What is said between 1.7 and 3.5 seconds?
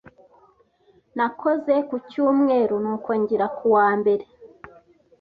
ku cyumweru, nuko ngira